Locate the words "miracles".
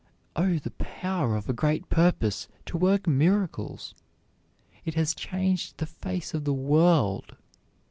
3.05-3.93